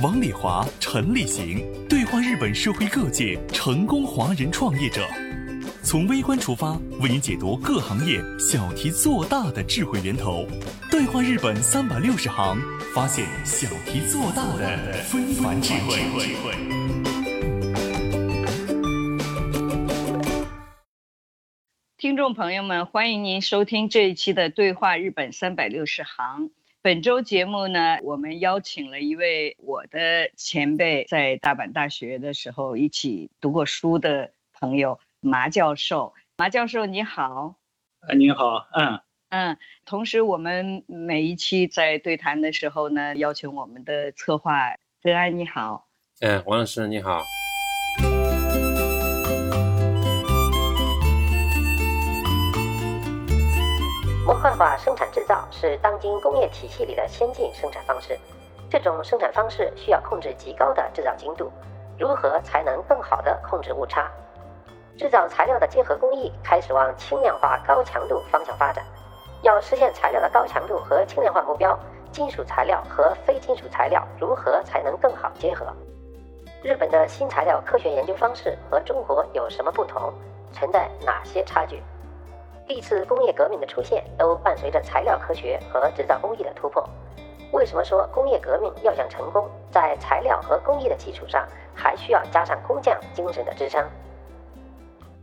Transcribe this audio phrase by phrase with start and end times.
[0.00, 5.04] 王礼华、陈立行对话日本社会各界成功华人创业者，
[5.82, 10.46] 从微观出发，为您解读各行业小题做大的智慧源头。
[10.88, 12.56] 对话日本三百六十行，
[12.94, 15.98] 发现小题做大的非凡智慧。
[21.96, 26.44] 听众朋友们，欢迎您收听这一期的《对话日本三百六十行》。
[26.88, 36.14] 本周节目呢，我们邀请了一位我的前辈，在大阪大学的时候一起读过书的朋友麻教授。
[36.38, 37.56] 麻教授你好，
[38.00, 39.58] 啊，你好，嗯嗯。
[39.84, 45.88] 同时，我们每一期在对谈的时候呢，邀请我们的策划泽安你好，
[46.20, 47.22] 嗯，王老师你好。
[54.28, 58.14] 模块化生产制造是当今工业体系里的先进生产方式。
[58.68, 61.50] 这种生产方式需要控制极高的制造精度。
[61.98, 64.06] 如何才能更好地控制误差？
[64.98, 68.84] 制造材料的结合工艺开始往轻量化、高强度方向发展。
[69.40, 71.74] 要实现材料的高强度和轻量化目标，
[72.12, 75.74] 金属材料和非金属材料如何才能更好结合？
[76.62, 80.12] 日本的新材料科学研究方式和中国有什么不同？
[80.52, 81.82] 存在哪些差距？
[82.68, 86.86] 历次工业革命的出现都伴随着材料科学和制造工艺的突破。
[87.50, 93.82] 为什么说工业革命要想成功，在材料和工艺的基础上，还需要加上工匠精神的支撑？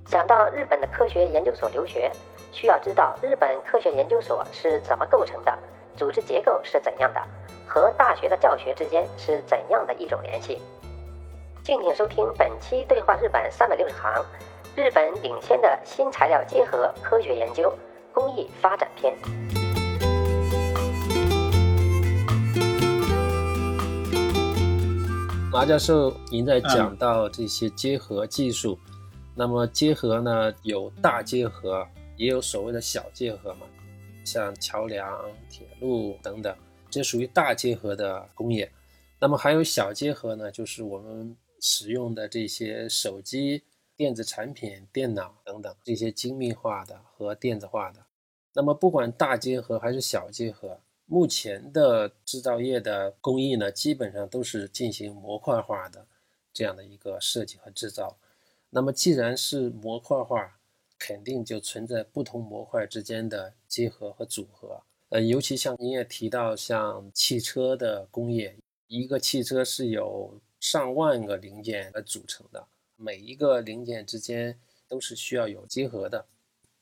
[0.07, 2.11] 想到日本的科学研究所留学，
[2.51, 5.55] 需要知道日本科学研究所是怎么构成的，
[5.95, 7.21] 组织结构是怎样的，
[7.67, 10.59] 和大学的教学之间是怎样的一种联系？
[11.63, 14.25] 敬请收听本期对话日本三百六十行。
[14.77, 17.73] 日本领先的新材料结合科学研究
[18.11, 19.15] 工艺发展篇。
[25.49, 28.77] 马教授，您在讲到这些结合技术，
[29.33, 31.87] 那么结合呢有大结合，
[32.17, 33.65] 也有所谓的小结合嘛？
[34.25, 35.09] 像桥梁、
[35.49, 36.53] 铁路等等，
[36.89, 38.69] 这属于大结合的工业。
[39.21, 43.63] 那么还有小结合呢，就是我们使用的这些手机。
[43.97, 48.05] 电子产品、电脑等等这些精密化的和电子化的，
[48.53, 56.05] 那么不管大结合还是小结合，目前的制造业的工艺呢，基本上都是进行模块化的
[56.53, 58.17] 这样的一个设计和制造。
[58.69, 60.59] 那么既然是模块化，
[60.97, 64.81] 肯定就存在不同模块之间的结合和组合。
[65.09, 68.57] 呃，尤其像您也提到，像汽车的工业，
[68.87, 72.67] 一个汽车是有上万个零件来组成的。
[72.95, 74.57] 每一个零件之间
[74.87, 76.25] 都是需要有结合的。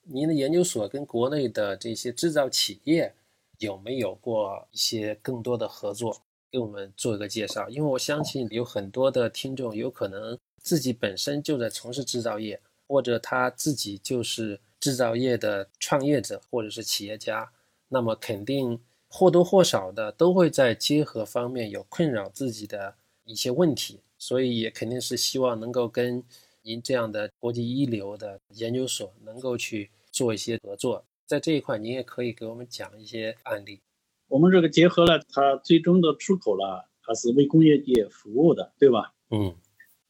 [0.03, 3.13] 您的研究所跟国内的这些制造企业
[3.59, 6.21] 有没有过一些更多的合作？
[6.51, 7.67] 给我们做一个介绍。
[7.69, 17.51] 因为我相信有很多的听众有可能自己本身就在从事制造业，或者他自己就是制造业的创业者或者是企业家，
[17.87, 24.01] 那么肯定或多或少的都会在结合方面有困扰自己的一些问题。
[24.25, 26.23] 所以也肯定是希望能够跟
[26.61, 33.81] 您这样的国际一流的研究所能够去做一些合作，在这一块您也可以给我们讲一些案例。
[34.29, 39.13] 我们这个结合了，它最终的出口了，它是为工业界服务的，对吧？
[39.29, 39.53] 嗯，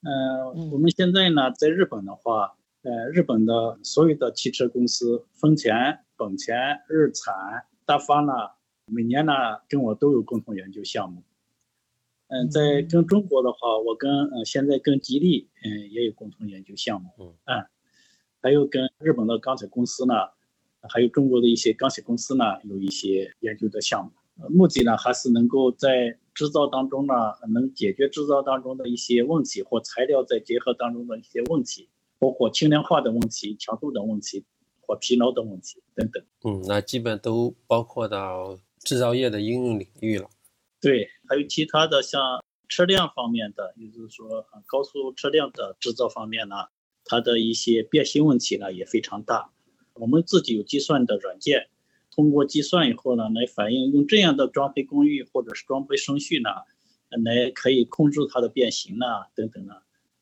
[0.03, 5.73] 呃，我们现在呢，在日本的话，呃，日本的所有的汽车公司，丰田、
[6.16, 6.56] 本田、
[6.88, 8.31] 日产、大发呢，
[8.85, 9.34] 每年呢
[9.68, 11.23] 跟我都有共同研究项目。
[12.33, 17.63] 嗯，在跟中国的话，我跟嗯现在跟吉利嗯也有共同研究项目，嗯，
[18.41, 20.13] 还有跟日本的钢铁公司呢，
[20.90, 27.13] 还有中国的一些钢铁公司呢有一些研究的项目，目的呢还是能够在制造当中呢
[27.53, 31.87] 能解决制造当中的一些问题或材料在结合当中的一些问题，
[32.17, 34.43] 包括轻量化的问题、强度的问题
[34.81, 36.23] 或疲劳的问题等等。
[36.43, 40.28] 嗯，那基本都包括到制造业的应用领域了。
[40.84, 46.56] 对，还有其他的像车辆方面的，也就是说，高速车辆的制造方面呢，
[47.06, 49.50] 它的一些变形问题呢也非常大。
[49.94, 51.70] 我们自己有计算的软件，
[52.12, 56.50] 通过计算以后呢，来反映用这样的装配工艺或者是装配顺序呢，
[57.24, 59.76] 来可以控制它的变形呢等等呢，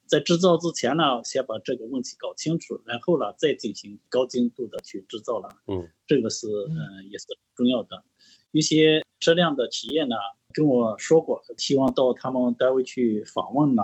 [0.06, 5.50] 在制造之前呢，先把这个问题搞清楚，然后呢，再进行高精度的去制造了。
[5.66, 7.26] 嗯，这个是嗯也是
[7.56, 8.04] 重要的。
[8.52, 10.16] 一些车辆的企业呢
[10.54, 13.84] 跟我说过，希望到他们单位去访问呢。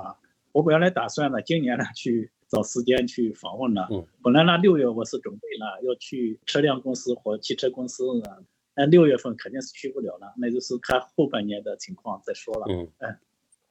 [0.52, 3.88] 我本来打算呢，今年呢去找时间去访问了。
[3.92, 8.44] 嗯，本来呢六月我是准备了要去车辆公司或汽车公司呢，
[8.76, 12.66] 那六月份肯定是去不了了，那就是看后半年的情况再说了。
[12.70, 13.18] 嗯嗯，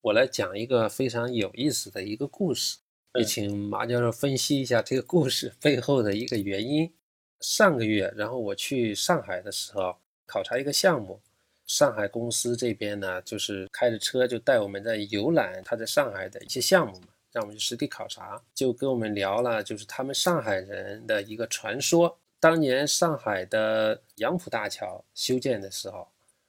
[0.03, 2.79] 我来讲一个非常有意思的一个故事，
[3.19, 6.93] 也请马教授分析一下这个故事 背后的一个原因。
[7.41, 11.21] 上个月，然后我去上海的时候考察一个项目，
[11.67, 22.19] 上海公司这边呢，就是开着车就带我们在游览他在上海的一些项目嘛，让我们去实地考察，就跟我们聊了，就是他们上海人的一个传说。
[22.39, 26.07] 当年上海的杨浦大桥修建的时候，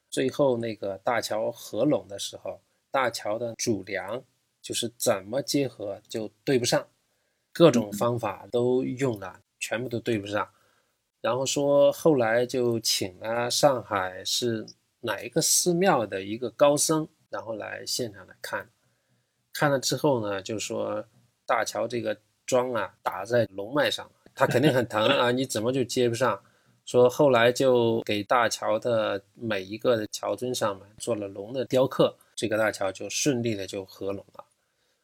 [0.09, 2.61] 最后那个大桥合拢的时候，
[2.91, 4.21] 大桥的主梁
[4.61, 6.85] 就是怎么结合就对不上，
[7.51, 10.47] 各种方法都用了，全部都对不上。
[11.21, 14.65] 然后说后来就请了上海市
[15.07, 18.69] 哪一个寺庙的一个高僧，然后来现场来看，
[19.53, 21.01] 看了之后呢，就说
[21.45, 26.37] 大桥这个桩啊打在龙脉上，它肯定很疼啊，你怎么就接不上？
[26.85, 34.43] 说后来就给大桥的每一个的桥墩上面做了龙的雕刻，这个大桥就顺利的就合拢了。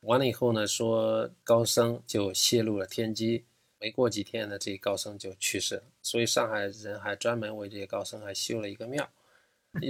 [0.02, 3.46] 完了以后呢，说高僧就泄露了天机。
[3.80, 9.06] 没过几天呢，这高僧就去世了，所以上海人还专门为这些高僧还修了一个庙。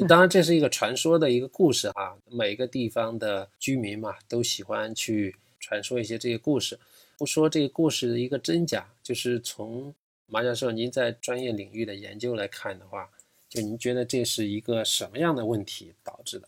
[0.07, 2.15] 当然，这是一个传说的一个故事啊。
[2.29, 6.79] 每个地方的居民嘛，都喜欢去传说一些这些故事。
[7.17, 9.93] 不说这个故事的一个真假，就是从
[10.25, 13.09] 马教授您在专业领域的研究来看的话，
[13.49, 16.47] 就您觉得这是一个什么样的问题导致的？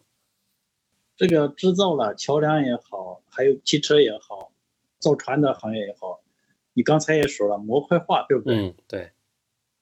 [1.18, 4.52] 这个制造了桥梁也好，还有汽车也好，
[5.00, 6.22] 造船的行业也好。
[6.74, 8.58] 你刚才也说了模块化，对不对？
[8.58, 9.12] 嗯，对。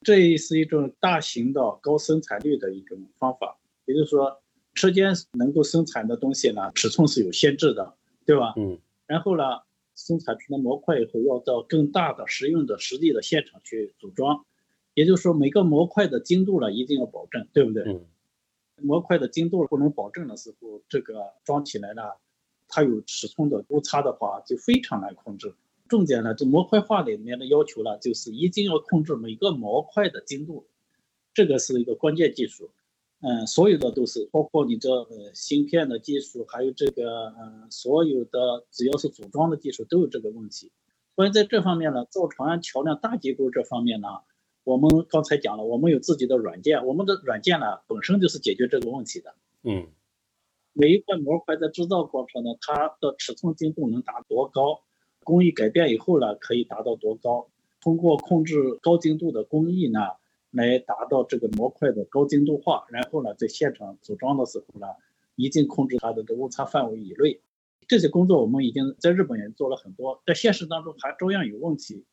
[0.04, 4.42] 这是一种大型的高生产率的一种方法，也就是说，
[4.74, 7.94] 车间能够生产的东西呢，尺寸是有限制的，
[8.26, 8.54] 对吧？
[8.58, 8.80] 嗯。
[9.06, 9.44] 然后呢，
[9.96, 14.46] 生产出的模块以后，要到更大的实用的实际的现场去组装，
[14.94, 17.84] 也就是说，每个模块的精度呢，一定要保证，对不对？
[17.84, 18.06] 嗯。
[18.82, 22.02] 模块的精度不能保证的时候，这个装起来呢，
[22.68, 25.54] 它有尺寸的误差的话，就非常难控制。
[25.94, 30.66] 重点呢，这模块化里面的要求呢，就是一定要控制每个模块的精度，
[31.36, 32.72] 这个是一个关键技术。
[33.22, 40.72] 嗯，所有的都是包括你这呃芯片的技术，还有这个嗯所有的只要是组装的技术都有这个问题。
[41.16, 44.07] 所以在这方面呢，造船桥梁大结构这方面呢，
[44.63, 49.36] 我们刚才讲了，我们有自己的软件，我们的软件呢本身就是解决这个问题的。
[49.62, 49.86] 嗯，
[50.74, 54.81] 每一块模块在制造过程呢，它的尺寸精度能达多高？
[55.24, 57.48] 工艺改变以后呢，可以达到多高？
[57.81, 60.00] 通过控制高精度的工艺呢，
[60.52, 62.86] 来达到这个模块的高精度化。
[62.90, 64.88] 然后呢，在现场组装的时候呢，
[65.36, 67.42] 一定控制它的这误差范围以内。
[67.88, 72.06] 这些工作我们已经在日本也做了很多，在现实当中还照样有问题。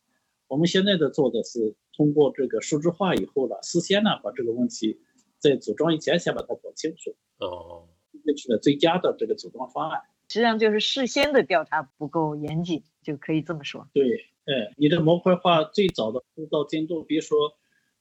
[0.47, 4.99] 我们现在的做的是通过这个数字化以后呢，事先呢把这个问题
[5.39, 7.87] 在组装以前先把它搞清楚，哦，
[8.25, 10.01] 采取了最佳的这个组装方案。
[10.31, 13.85] 实际上就是事先的调查不够严谨，就可以这么说。
[13.91, 17.57] 对，哎，你的模块化最早的制造精度，比如说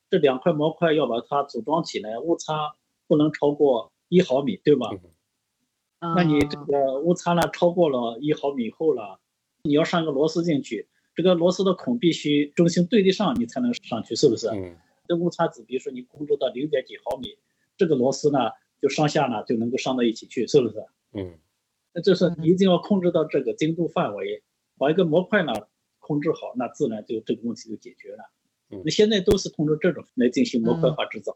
[0.09, 2.77] 这两块模块要把它组装起来，误差
[3.09, 4.91] 不能超过一毫米，对吧？
[5.99, 9.19] 那你这个误差呢超过了一毫米后了，
[9.65, 14.47] 你要上一个螺丝进去，这个螺丝的孔必须中心对得上，你才能上去，是不是？
[14.51, 14.77] 嗯。
[15.09, 17.37] 这误差值，比如说你控制到零点几毫米，
[17.77, 18.39] 这个螺丝呢
[18.81, 20.85] 就上下呢就能够上到一起去，是不是？
[21.15, 21.35] 嗯。
[21.93, 24.45] 那就是你一定要控制到这个精度范围，
[24.79, 25.53] 把一个模块呢
[25.99, 28.31] 控制好，那自然就这个问题就解决了。
[28.85, 31.35] 那现在都是通过这种来进行模块化制造。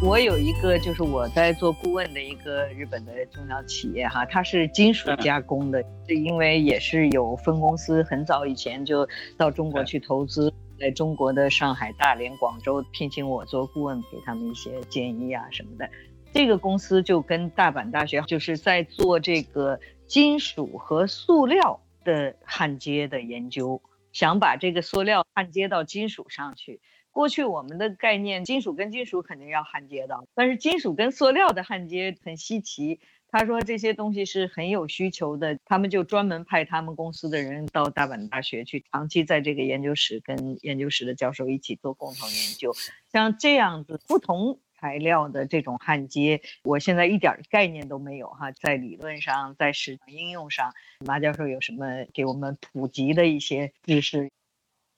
[0.00, 9.04] 我有一个就是我在做顾问的一个日本的中小企业哈，它是金属加工的，是因为也是有分公司，很早以前就
[9.36, 10.54] 到中国去投资。
[10.78, 15.90] 在中国的上海、大连、广州聘请我做顾问，给他们一些建议啊什么的。
[16.32, 23.82] 这个公司就跟大阪大学就是在做这个金属和塑料的焊接的研究，
[24.12, 26.80] 想把这个塑料焊接到金属上去。
[27.10, 33.00] 过去我们的概念，金属跟金属肯定要焊接的，但是金属跟塑料的焊接很稀奇。
[33.30, 42.72] 他说这些东西是很有需求的，他们就专门派他们公司的人到大阪大学去，长期在这个研究室跟研究室的教授一起做共同研究。
[43.12, 50.72] 像这样子不同材料的这种焊接，我现在一点概念都没有哈，在理论上，在实应用上，
[51.04, 54.30] 马教授有什么给我们普及的一些知识？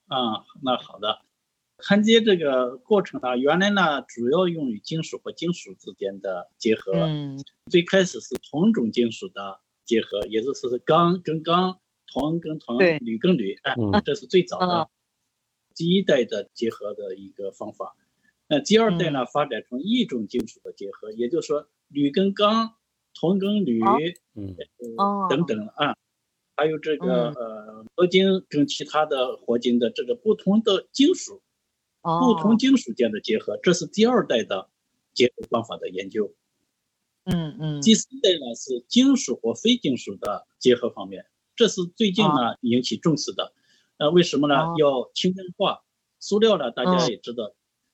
[0.07, 1.23] 啊，那好的。
[1.83, 6.93] 焊接这个过程呢，原来呢主要用于金属和金属之间的结合。
[6.93, 7.39] 嗯，
[7.71, 11.79] 最开始是同种金属的结合，也就是钢跟钢、
[12.13, 14.89] 铜跟铜、铝跟铝，哎，这是最早的
[15.75, 17.97] 第一代的结合的一个方法。
[18.49, 22.75] 那第二代呢，发展成一种金属的结合，也就是说铝跟钢、
[23.15, 23.81] 铜跟铝，
[24.35, 24.57] 嗯，
[25.29, 25.97] 等等啊，
[26.57, 31.41] 还有这个呃合金跟其他的合金的这个不同的金属。
[32.03, 34.69] 不同金属间的结合，这是第二代的
[35.13, 36.33] 结合方法的研究。
[37.25, 37.83] 嗯嗯。
[37.83, 43.53] 第三代呢是金属和非金属的结合方面，这是最近呢引起重视的。
[43.99, 44.55] 呃，为什么呢？
[44.79, 45.83] 要轻量化，
[46.19, 47.53] 塑料呢大家也知道，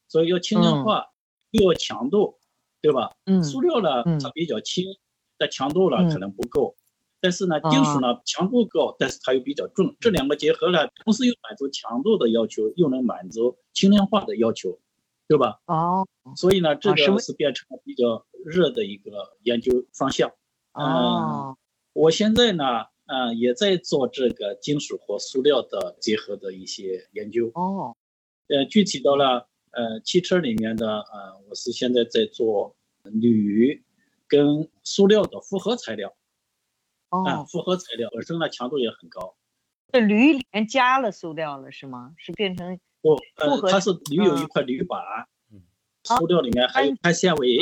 [0.08, 1.06] 所以要轻量化，
[1.50, 2.38] 又要强度，
[2.80, 3.16] 对吧？
[3.24, 3.42] 嗯。
[3.42, 4.84] 塑料呢它比较轻，
[5.36, 6.76] 但强度呢可能不够。
[7.26, 14.78] 但是呢，金属呢强度高，但是它又比较重，这两个结合呢，同时又满足强度的要求，又能满足轻量化的要求，
[15.26, 15.58] 对吧？
[15.66, 16.06] 哦，
[16.36, 20.30] 所以呢，这个是变成了比较热的一个研究方向。
[20.74, 21.56] 哦，
[21.94, 22.62] 我现在呢，
[23.06, 27.50] 嗯，也在做这个金属和塑料的结合的一些研究。
[27.54, 27.96] 哦，
[28.46, 33.82] 呃，具体到了呃汽车里面的，呃，我是现在在做铝
[34.28, 36.14] 跟塑料的复合材料。
[37.24, 39.36] 啊，复合材料本身呢强度也很高。
[39.92, 42.12] 这铝里面加了塑料了是吗？
[42.16, 43.14] 是变成不？
[43.36, 45.00] 呃，它是铝有一块铝板，
[46.04, 47.58] 塑料里面还有碳纤维。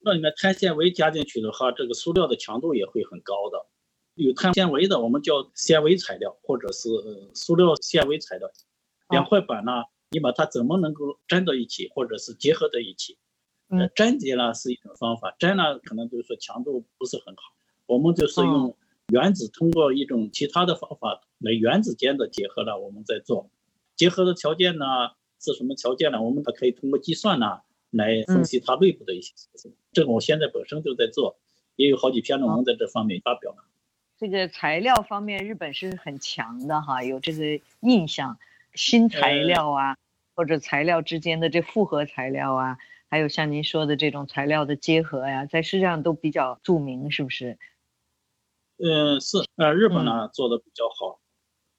[0.00, 3.66] 那里面碳纤维加进去的话，这个塑料的强度也会很高的。
[4.14, 6.88] 有碳纤维的，我们叫纤维材料，或者是
[7.34, 8.48] 塑料纤维材料。
[9.10, 9.72] 两块板呢，
[10.10, 13.18] 你把它怎么能够粘到一起，或者是结合在一起？
[13.68, 17.55] 呃，粘结呢是一种方法，粘呢可能就是说强度不是很好。
[17.86, 18.76] 我们就是用
[19.08, 23.48] 原子通过一种其他的方法来原子间的结合呢，我们在做
[23.94, 24.84] 结合的条件呢
[25.40, 26.20] 是什么条件呢？
[26.20, 29.72] 我们可以通过计算呢来分析它内部的一些特性。
[29.92, 31.38] 这个我现在本身就在做，
[31.76, 33.58] 也有好几篇论文在这方面发表了。
[34.18, 38.38] 这个材料方面，日本是很强的哈，有这个印象，
[38.74, 39.96] 新材料啊，
[40.34, 42.78] 或者材料之间的这复合材料啊，
[43.08, 47.58] 还有像您说的这种材料的结合呀，在世界上都比较著名，是不是？
[48.78, 51.20] 嗯，是，呃，日本呢做的比较好，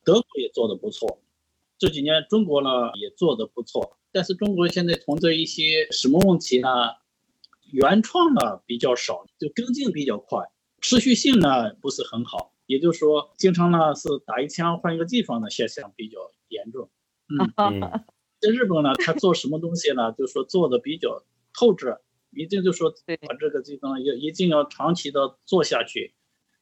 [0.04, 1.22] 德国也做的不错，
[1.78, 6.70] 这几年中国呢也做的不错，但是中国现在存在一些什么问题呢？
[7.72, 10.40] 原创呢比较少，就跟进比较快，
[10.82, 16.90] 持续性呢不是很好，也就是说，经常呢是打一枪换一个地方的现象比较严重。
[17.28, 17.82] 嗯，
[18.40, 20.14] 在日本呢，他做什么东西呢？
[20.14, 21.24] 就是说做的比较
[21.54, 22.02] 透彻，
[22.32, 22.92] 一定就说
[23.28, 26.16] 把这个地方要一定要长期的做下去。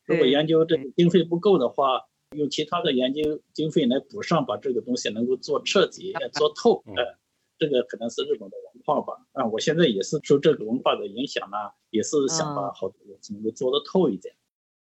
[0.06, 2.02] 如果研究这个经费不够的话，
[2.36, 6.84] 用其他的研究经费来补上，把这个东西能够做彻底、做透。
[6.96, 7.18] 哎，
[7.58, 9.26] 这个可能是日本的文化吧。
[9.34, 11.58] 啊，我现在也是受这个文化的影响呢，
[11.90, 13.00] 也是想把好多
[13.32, 14.36] 能够做得透一点。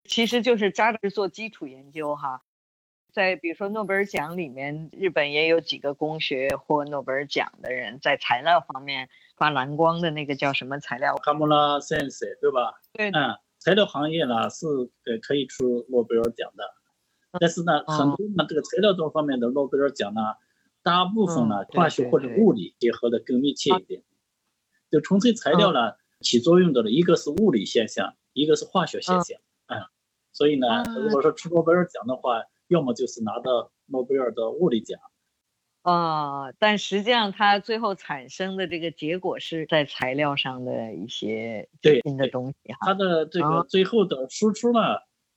[0.04, 2.42] 其实就是扎实做基础研究哈。
[3.12, 11.16] 在比如说诺贝尔奖里面，日本也有几个工学获诺贝尔奖的人，在材料方面发蓝光的那个叫什么材料？
[11.16, 12.80] 卡莫拉先生，对吧？
[12.92, 13.36] 对，嗯。
[13.60, 16.64] 材料行业呢是呃可以出诺贝尔奖的，
[17.38, 20.20] 但是呢很多呢这个材料这方面的诺贝尔奖呢，
[20.82, 24.02] 大部分呢化学或者物理结合的更密切一点，
[24.90, 29.78] 就纯粹材料呢起作用的呢一个是物理现象，一个是化学现象，嗯，
[30.32, 34.98] 所以呢如果说出诺贝尔奖的话，要么就是拿到诺贝尔的物理奖。
[35.82, 41.68] 啊，但实际上它最后产生的这个结果是在材料上的一些
[42.04, 42.78] 新的东西哈。
[42.82, 44.80] 它的这个最后的输出呢，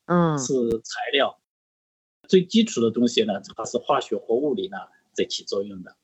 [0.06, 1.40] 嗯，是材料，
[2.28, 4.78] 最基础的东西呢，它是化学和物理呢
[5.14, 5.96] 在起作用的。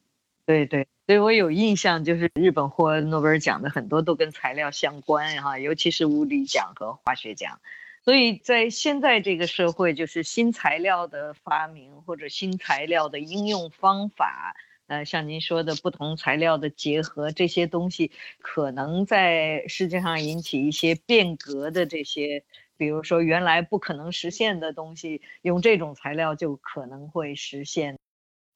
[0.45, 7.59] 对对，所以我有印象，就是日本获诺贝尔奖的很多都跟材料相关哈，尤其是物理奖和化学奖。
[8.03, 14.55] 所以在现在这个社会，就是新材料的发明或者新材料的应用方法，
[14.87, 22.43] 呃，像您说的不同材料的结合，这些东西可能在世界上引起一些变革的这些，
[22.77, 27.99] 比如说原来不可能实现的东西，用这种材料就可能会实现。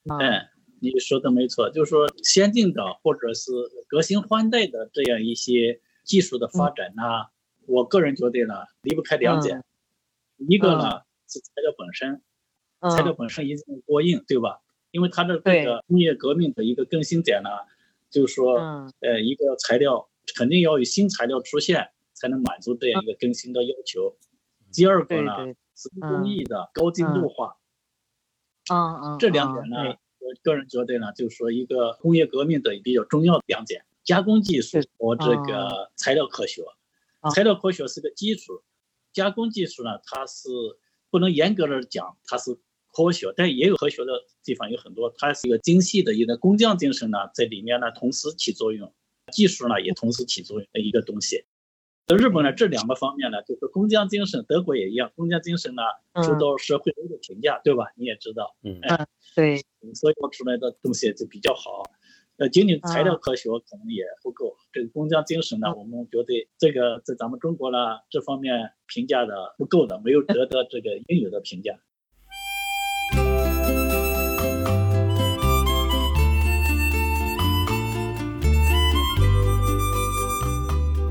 [0.06, 0.48] 嗯，
[0.80, 3.52] 你说的没错，就是说先进的或者是
[3.88, 7.33] 革新换代的这样一些技术的发展呐。
[7.68, 9.64] 我个人觉得呢，离不开两点，
[10.38, 12.22] 一个呢是材料本身，
[12.96, 14.60] 材料本身一定过硬，对吧？
[14.92, 17.50] 因为它的这个工业革命的一个更新点呢，
[18.10, 18.60] 就是说，
[19.00, 24.16] 呃，一个材料肯定要有新材料出现，才能满足这样一个更新的要求。
[24.72, 25.32] 第二个呢
[25.76, 27.58] 是工艺的高精度化。
[28.72, 36.62] 嗯嗯，这两点呢，我个人觉得呢，就是说一个工业革命的比较重要的两点：加工技术和这个材料科学。
[37.32, 38.64] 材料科学是个基础，
[39.12, 40.50] 加工技术呢，它是
[41.10, 42.60] 不能严格的讲它是。
[42.96, 44.12] 科学，但也有科学的
[44.44, 48.94] 地方有很多，它是一个精细的一个工匠精神呢，在里面呢同时起作用，
[49.32, 51.44] 技术呢也同时起作用的一个东西。
[52.06, 55.82] 在日本呢，这两个方面呢，就是工匠精神，德国也一样，工匠精神呢
[56.24, 57.86] 受到社会的一个评价，对吧？
[57.96, 58.80] 你也知道，嗯，
[59.36, 59.58] 对，
[59.96, 61.82] 所以做出来的东西就比较好。
[62.38, 67.78] 呃，仅仅材料科学可能也不够，这个工匠精神呢，我们觉得这个在咱们中国呢
[68.10, 71.74] 这方面评价的不够的，没有得到这个应有的评价。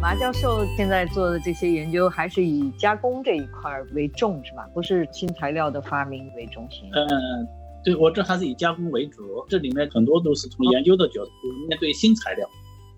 [0.00, 4.68] 马教授现在做的这些研究还是以加工这一块为重，是吧？
[4.74, 6.90] 不是新材料的发明为中心。
[6.92, 7.48] 嗯，
[7.84, 11.32] 对我这还是以加工为主，这里面很多都是从研究的角度
[11.68, 12.48] 面对新材料。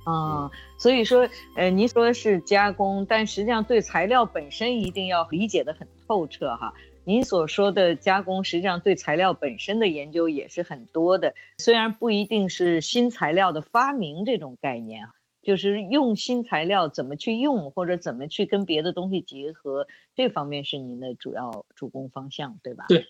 [0.04, 1.26] 啊，所以说，
[1.56, 6.74] 呃，您说是加工，但实际上对材料本身一定要理解的很透彻哈。
[7.04, 15.10] 您所说的加工，实际上对材料本身的研究也是很多的，虽然不一定是新材料的发明这种概念啊。
[15.44, 22.86] 就是用新材料怎么去用，或者怎么去跟别的东西结合，这方面是您的主要主攻方向，对吧？
[22.88, 23.02] 对，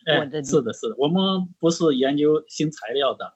[0.42, 0.96] 是的，是的。
[0.98, 3.34] 我们不是研究新材料的，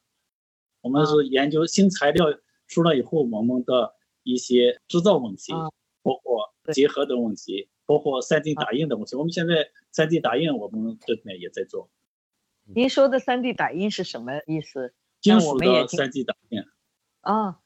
[0.81, 2.27] 我们是研究新材料
[2.67, 5.53] 出来以后，我们的一些制造问题，
[6.03, 9.15] 包括结合的问题，包括 3D 打印的问题。
[9.15, 11.89] 我们现在 3D 打印，我们这边也在做。
[12.65, 14.93] 您说的 3D 打印是什么意思？
[15.21, 16.61] 金属的 3D 打印。
[17.21, 17.61] 啊。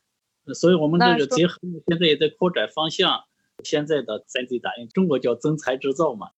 [0.54, 3.24] 所以，我们这个结合现在也在扩展方向。
[3.62, 6.30] 现在的 3D 打印，中国叫增材制造嘛。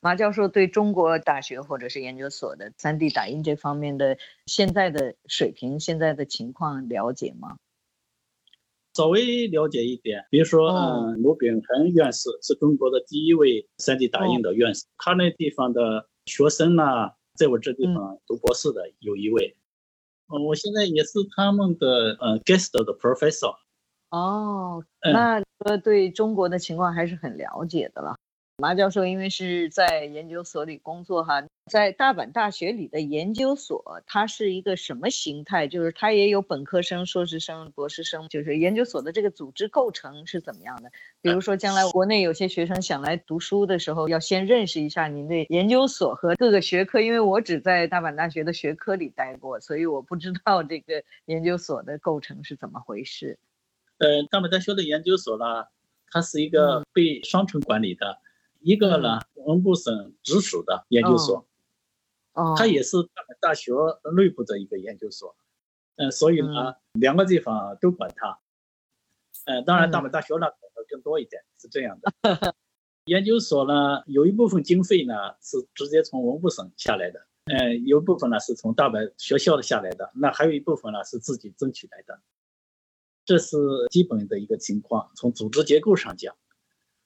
[0.00, 7.58] 马教授对中国大学或者是研究所的 3D 打印这方面的现在的水平、现在的情况了解吗？
[8.94, 10.26] 稍微了解一点。
[10.30, 16.82] 比如说，嗯，卢炳恒院士是中国的第一位 3D 打印的院士，他那地方的学生呢，
[17.34, 19.56] 在我这地方读博士的有一位。
[20.28, 23.56] 哦，我现在也是他们的呃 guest 的 professor。
[24.10, 28.16] 哦，那呃对中国的情况还是很了解的了。
[28.58, 35.66] 马教授因为是在研究所里工作哈，在大阪大学里的研究所，它是一个什么形态？
[35.66, 40.92] 就是它也有本科生、硕士生、博士生，就是研究所的这个组织构成是怎么样的？
[41.20, 53.40] 比如说，将来国内有些学生想来读书的时候，要先认识一下您的研究所和各个学科，因为我只在大阪大学的学科里待过，所以我不知道这个研究所的构成是怎么回事。
[53.98, 55.66] 呃，大阪大学的研究所呢，
[56.12, 58.18] 它是一个被双城管理的。
[58.60, 61.44] 一个呢，文部省直属的研究所，哦，
[62.56, 63.72] 它也是大阪大学
[64.14, 65.36] 内部的一个研究所，
[65.96, 68.38] 嗯，所以呢，两个地方都管它，
[69.46, 72.12] 嗯，当然大阪大学呢管的更多一点，是这样的。
[73.06, 82.20] 研究所呢，有一部分经费呢是直接从文部省下来的，嗯，有一部分呢是从大阪学校的下来的，那还有一部分呢是自己争取来的，
[83.24, 83.56] 这是
[83.90, 86.36] 基本的一个情况，从组织结构上讲。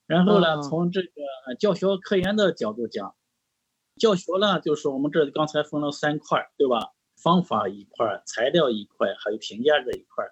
[0.06, 3.14] 然后呢，从这个教学科研的角度讲，
[4.00, 6.92] 教学呢就是我们这刚才分了三块，对吧？
[7.16, 10.24] 方法一块，材料一块，还有评价这一块。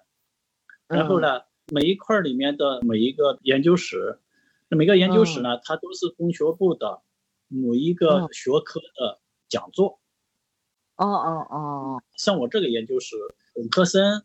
[0.87, 4.19] 然后呢，每一块里面的每一个研究室，
[4.69, 7.03] 每个研究室呢，它都是工学部的
[7.47, 9.99] 某一个学科的讲座。
[10.95, 13.15] 哦哦哦，像我这个研究室，
[13.53, 14.23] 本科生、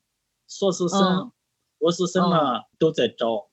[0.48, 1.30] 硕士生、
[1.78, 3.50] 博士生呢都在招。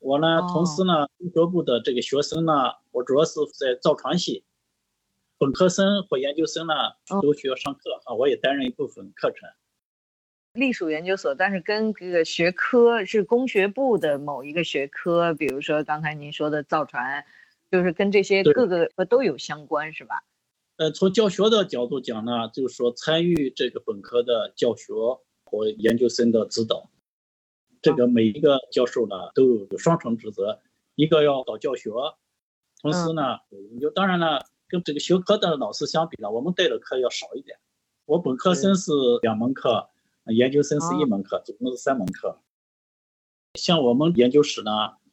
[0.00, 2.52] 我呢，同时呢，工学部的这个学生呢，
[2.90, 4.44] 我主要是在造船系，
[5.40, 6.74] 本科生或研究生呢
[7.22, 9.48] 都需要上课啊，我也担任一部分课程。
[10.52, 17.24] 隶属研究所，但是跟这个学科是工学部的某一个学科，比如说刚才您说的造船，
[17.70, 20.22] 就是跟这些各个都有相关，是吧？
[20.76, 24.92] 呃，从教学的角度讲呢，就是说参与这个本科的教学
[25.44, 26.90] 和研究生的指导。
[27.80, 30.60] 这个每一个教授呢都有双重职责，
[30.96, 31.90] 一个要搞教学，
[32.82, 33.88] 同时呢研究。
[33.88, 37.58] 当然了，跟这个学科的老师相比呢，我们带的课要少一点。
[38.06, 39.88] 我本科生是两门课，
[40.26, 42.40] 研究生是一门课，总共是三门课。
[43.54, 44.70] 像我们研究室呢，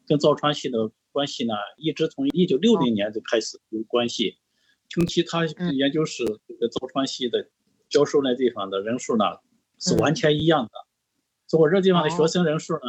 [0.08, 4.38] 跟造船系的关系呢，一直从一九六零年就开始有关系。
[4.90, 7.50] 从其他研究室这个造船系的
[7.90, 9.26] 教授那地方的人数呢，
[9.80, 10.72] 是完全一样的。
[11.48, 12.80] 所以我这地方的学生人数呢，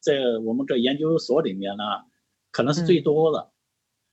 [0.00, 1.84] 在我们这研究所里面呢，
[2.50, 3.52] 可能是最多的。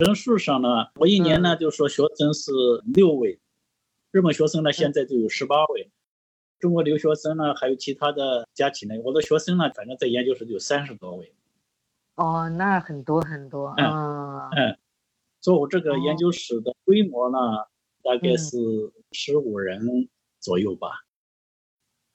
[0.03, 2.51] 人数上呢，我一年呢就说学生是
[2.93, 3.39] 六位，
[4.11, 5.89] 日本学生呢现在就有十八位，
[6.59, 11.33] 中国留学生呢还有其他的加起来，我的学生呢反正在研究室有三十多位。
[12.15, 14.49] 哦，那很多很多啊。
[14.49, 14.77] 嗯，
[15.39, 17.37] 所以我这个研究室的规模呢，
[18.03, 18.57] 大概是
[19.13, 20.09] 十五人
[20.41, 21.02] 左右吧。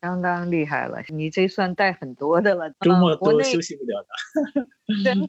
[0.00, 2.70] 相当厉害了，你这算带很多的了。
[2.80, 4.04] 周末都休息不了
[4.54, 4.66] 的，
[5.04, 5.28] 真的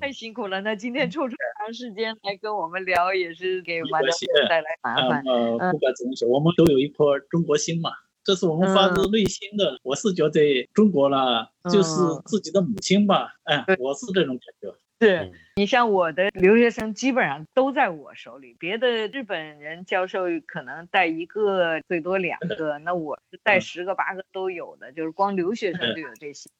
[0.00, 0.60] 太辛苦了。
[0.62, 5.22] 那今天抽出长时间来跟我们聊，也是给马教授带来麻烦。
[5.24, 7.90] 呃，不管怎么说，我们都有一颗中国心嘛，
[8.24, 9.78] 这是我们发自内心的。
[9.82, 13.34] 我是觉得中国呢，就是自己的母亲吧。
[13.44, 14.76] 哎，我是这种感觉。
[15.00, 26.50] 是你像我的留学生基本上都在我手里，别的日本人教授可能带一个最多两个，那我是带十个八个都有的，就是光留学生就有这些，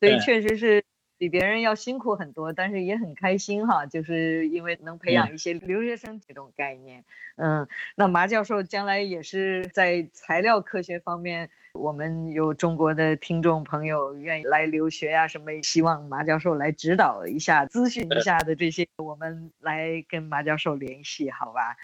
[0.00, 0.84] 所以确实是
[1.16, 7.04] 比别人要辛苦很多，但是也很开心哈，就是因为能培养一些留学生这种概念。
[7.36, 11.50] 嗯，那马教授将来也是在材料科学方面。
[11.74, 21.76] 我们有中国的听众朋友愿意来留学呀，什么希望马教授来指导一下、咨询一下的这些，我们来跟马教授联系，好吧？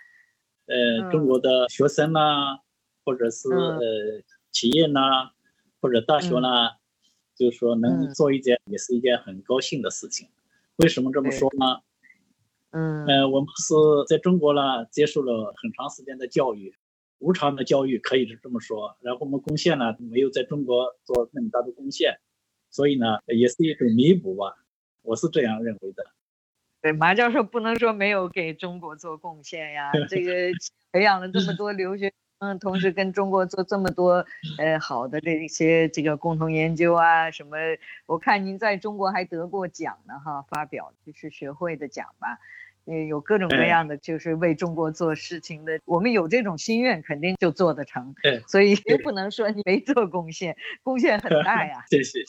[0.67, 2.21] 呃，中国的学生呢，
[3.05, 5.01] 或者是呃企业呢，
[5.81, 6.71] 或者大学呢，
[7.41, 10.29] 就是说能做一件，也是一件很高兴的事情。
[10.77, 11.81] 为什么这么说呢？
[12.73, 13.75] 嗯，呃，我们是
[14.07, 16.75] 在中国呢，接受了很长时间的教育。
[17.19, 22.19] 无偿的教育可以是这么说，然后我们贡献呢没有在中国做那么大的贡献，
[22.71, 24.55] 所以呢也是一种弥补吧，
[25.03, 26.05] 我是这样认为的。
[26.83, 30.33] 对，马教授不能说没有给中国做贡献呀， 这个
[30.93, 34.25] 培养了这么多留学生，同时跟中国做这么多
[34.59, 37.57] 呃好的这些这个共同研究啊什么，
[38.07, 42.39] 我看您在中国还得过奖呢哈，发表就是学会的奖吧。
[42.87, 45.79] 也有各种各样的，就是为中国做事情的。
[45.85, 48.15] 我们有这种心愿，肯定就做得成。
[48.23, 48.75] 对，所以
[49.05, 51.85] 不能说你没做贡献，贡献很大呀。
[51.93, 52.19] 谢谢。
[52.21, 52.25] 因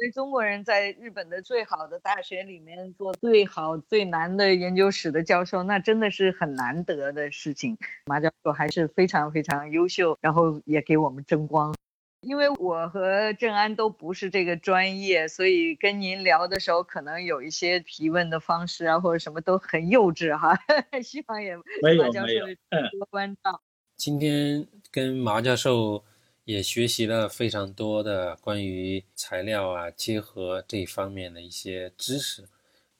[0.00, 7.76] 为中国人在日本的最好的大学里面做最好最难的研究室的教授，那真的是很难得的事情。
[8.06, 11.74] 马教授还是非常非常优秀，然后也给我们争光。
[12.20, 20.58] 因为我和郑安都不是这个专业，所以跟您聊的时候，可能有一些提问的方式啊，或者什么都很幼稚哈。
[21.02, 21.62] 希望也马
[22.12, 22.34] 教授
[22.90, 23.60] 多关照。
[23.96, 26.04] 今天跟马教授
[26.48, 32.48] 也学习了非常多的关于材料啊结合这一方面的一些知识，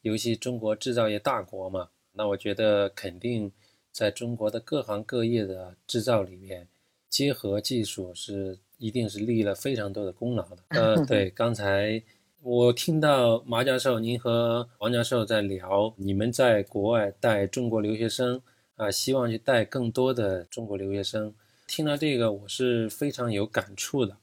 [0.02, 3.50] 尤其中国制造业大国嘛，那我觉得肯定
[3.90, 6.68] 在中国的各行各业的制造里面，
[7.08, 8.58] 结合技术是。
[8.80, 10.58] 一定是立了非常多的功劳的。
[10.68, 12.00] 呃， 对，刚才
[12.42, 18.40] 我听到马教授您和王教授在聊，你们在国外带中国留学生
[18.76, 21.34] 啊，希望去带更多的中国留学生。
[21.68, 24.16] 听到这个，我是非常有感触的。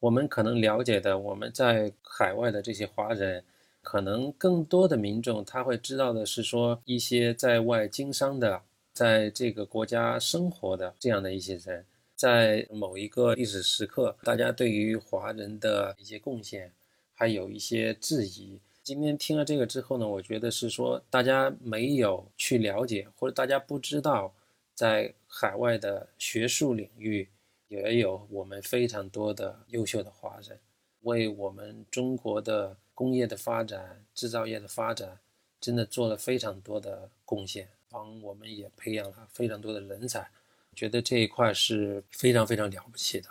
[0.00, 3.44] 我们可能了解的，我们在海外的这些华人，
[3.82, 8.62] 可能更多的民众他会知道的是说，一些在外经商的，
[8.94, 11.84] 在这个国家生活的这样的一些人。
[12.16, 16.72] 在某一个历史时刻，大家对于华人的一些贡献
[17.14, 18.58] 还有一些质疑。
[18.82, 24.32] 今天听了这个之后呢，我觉得是说大家没有去了解，或者大家不知道，
[24.80, 27.28] 在海外的学术领域
[27.68, 30.58] 也有我们非常多的优秀的华人，
[31.02, 35.18] 为我们中国的工业的发展、制造业的发展，
[35.60, 40.26] 真的做了非常多的贡献，帮我们也培养了非常多的人才。
[40.74, 43.28] 觉得这一块是非常非常了不起的。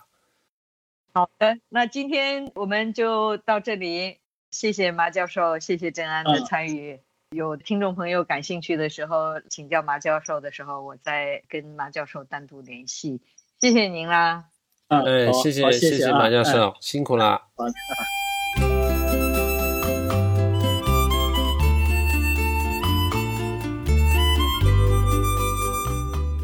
[1.13, 4.19] 好的，那今天我们就到这里，
[4.51, 6.99] 谢谢马教授，谢谢郑安的参与。
[7.35, 13.21] 有听众朋友感兴趣的时候，请教马教授的时候，我再跟马教授单独联系。
[13.61, 14.45] 谢谢您啦。
[14.87, 17.39] 嗯，谢谢谢谢马教授，辛苦啦。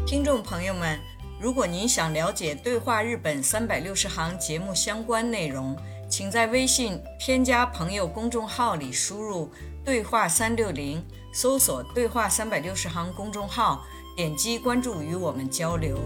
[0.06, 0.40] 听众。
[0.40, 1.00] 朋友们，
[1.40, 5.76] 如果您想了解《对话日本三百六十行》节目相关内容，
[6.08, 9.50] 请在微信添加朋友公众号里输入
[9.86, 11.00] “对话三六零”，
[11.32, 13.84] 搜索“对话三百六十行”公众号，
[14.16, 15.96] 点击关注与我们交流。